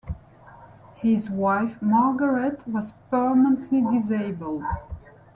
His 0.95 1.29
wife, 1.29 1.79
Margaret, 1.79 2.67
was 2.67 2.91
permanently 3.11 3.83
disabled. 3.99 4.63